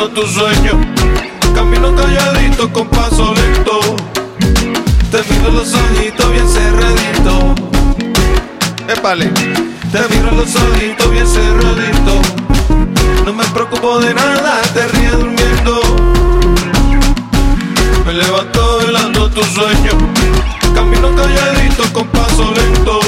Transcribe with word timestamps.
velando 0.00 0.08
tu 0.08 0.26
sueño. 0.26 0.80
Camino 1.54 1.94
calladito 1.94 2.72
con 2.72 2.86
paso 2.88 3.34
lento. 3.34 3.80
Te 5.10 5.22
miro 5.32 5.50
los 5.50 5.74
ojitos 5.74 6.32
bien 6.32 6.48
cerraditos. 6.48 7.44
Épale. 8.88 9.26
Te 9.92 10.14
miro 10.14 10.30
los 10.32 10.54
ojitos 10.54 11.10
bien 11.10 11.26
cerraditos. 11.26 12.26
No 13.26 13.32
me 13.32 13.44
preocupo 13.46 13.98
de 14.00 14.14
nada, 14.14 14.62
te 14.74 14.86
ríes 14.88 15.12
durmiendo. 15.12 15.80
Me 18.06 18.12
levanto 18.14 18.78
velando 18.78 19.30
tu 19.30 19.42
sueño. 19.42 19.92
Camino 20.74 21.14
calladito 21.14 21.82
con 21.92 22.06
paso 22.08 22.52
lento. 22.54 23.00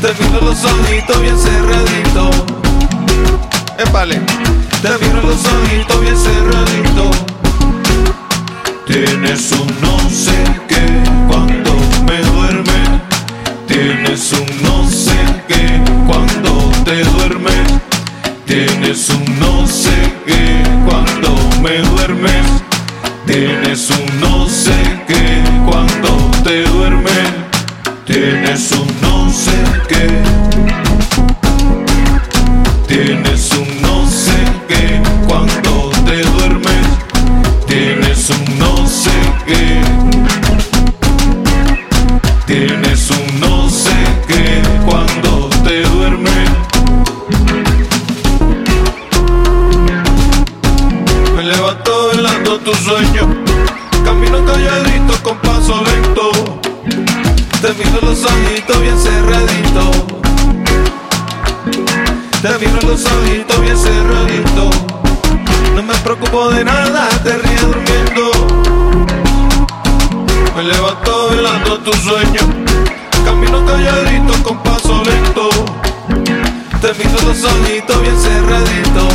Te 0.00 0.24
miro 0.24 0.40
los 0.42 0.64
ojitos 0.64 1.20
bien 1.20 1.38
cerraditos. 1.38 2.36
Épale. 3.78 4.59
Te 4.82 4.88
miro 4.88 5.20
los 5.20 6.00
bien 6.00 6.16
cerraditos. 6.16 7.16
Tienes 8.86 9.52
un 9.52 9.66
no 9.82 9.98
sé 10.08 10.32
qué 10.68 10.86
cuando 11.28 11.72
me 12.06 12.22
duerme. 12.22 13.00
Tienes 13.66 14.32
un 14.32 14.46
no 14.62 14.88
sé 14.88 15.18
qué 15.48 15.82
cuando 16.06 16.72
te 16.86 17.04
duermes. 17.04 17.72
Tienes 18.46 19.10
un 19.10 19.38
no 19.38 19.66
sé 19.66 20.14
qué 20.24 20.62
cuando 20.86 21.36
me 21.60 21.76
duermes. 21.90 22.46
Tienes 23.26 23.90
un 23.90 24.20
no 24.20 24.48
sé 24.48 24.72
qué 25.06 25.42
cuando 25.66 26.30
te 26.42 26.64
duermes. 26.64 27.28
Tienes 28.06 28.72
un 28.72 28.88
no 29.02 29.30
sé 29.30 29.62
qué. 29.88 30.08
Tienes 32.88 33.49
Tienes 42.46 43.10
un 43.10 43.40
no 43.40 43.70
sé 43.70 43.90
qué 44.26 44.62
cuando 44.84 45.48
te 45.64 45.82
duermes. 45.82 46.50
Me 51.36 51.42
levanto 51.44 52.08
velando 52.12 52.58
tu 52.58 52.74
sueño. 52.74 53.28
Camino 54.04 54.44
calladito 54.44 55.14
con 55.22 55.36
paso 55.38 55.82
lento. 55.84 56.30
Te 57.62 57.72
miro 57.74 58.00
los 58.02 58.24
ojitos 58.24 58.80
bien 58.82 58.98
cerraditos. 58.98 59.96
Te 62.42 62.66
miro 62.66 62.80
los 62.88 63.04
ojitos 63.04 63.60
bien 63.60 63.78
cerraditos. 63.78 64.76
No 65.74 65.82
me 65.82 65.94
preocupo 65.94 66.50
de 66.50 66.64
nada, 66.64 67.08
te 67.22 67.38
velando 71.90 71.92
tu 71.92 71.98
sueño. 71.98 72.40
Camino 73.24 73.64
calladito 73.64 74.32
con 74.42 74.62
paso 74.62 75.02
lento. 75.04 75.48
Te 76.80 76.94
miro 76.94 77.20
los 77.26 77.44
ojitos 77.44 78.02
bien 78.02 78.16
cerraditos. 78.18 79.12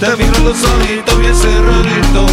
Te 0.00 0.16
miro 0.16 0.38
los 0.44 0.62
ojitos 0.62 1.18
bien 1.18 1.34
cerraditos. 1.34 2.30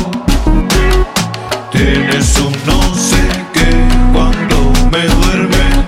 Tienes 1.72 2.38
un 2.38 2.54
no 2.66 2.96
sé 2.96 3.28
qué 3.54 3.88
cuando 4.14 4.72
me 4.92 5.08
duerme. 5.08 5.86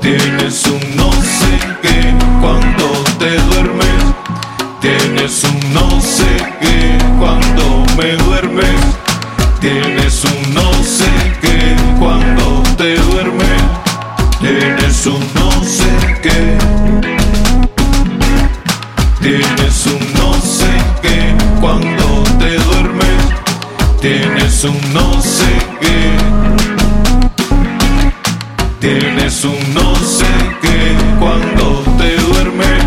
Tienes 0.00 0.64
un 0.66 0.96
no 0.96 1.12
sé 1.12 1.58
qué 1.82 2.14
cuando 2.40 3.04
te 3.18 3.38
duermes. 3.38 4.04
Tienes 4.80 5.44
un 5.44 5.72
no 5.72 6.00
sé 6.00 6.36
qué 6.60 6.98
cuando 7.18 7.84
me 7.96 8.16
duermes. 8.24 8.80
Tienes 9.60 10.24
un 10.24 10.54
no 10.54 10.63
Un 15.06 15.20
no 15.34 15.50
sé 15.62 16.20
qué. 16.22 16.56
Tienes 19.20 19.86
un 19.86 20.00
no 20.14 20.32
sé 20.40 20.70
qué 21.02 21.34
cuando 21.60 22.22
te 22.38 22.56
duermes. 22.56 23.22
Tienes 24.00 24.64
un 24.64 24.94
no 24.94 25.20
sé 25.20 25.58
qué. 25.82 26.16
Tienes 28.80 29.44
un 29.44 29.74
no 29.74 29.94
sé 29.96 30.24
qué 30.62 30.96
cuando 31.18 31.84
te 31.98 32.16
duermes. 32.22 32.84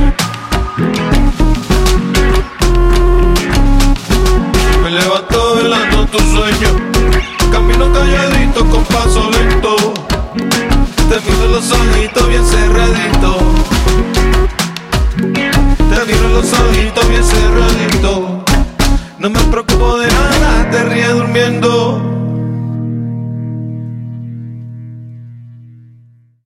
Me 4.83 4.89
levanto 4.89 5.55
velando 5.55 6.05
tu 6.07 6.17
sueño. 6.17 6.86
los 16.37 16.53
ojitos 16.53 17.09
bien 17.09 17.23
cerraditos. 17.23 18.19
No 19.17 19.29
me 19.29 19.39
preocupo 19.45 19.97
de 19.97 20.07
nada, 20.07 20.69
te 20.69 20.83
ríes 20.83 21.11
durmiendo. 21.11 22.06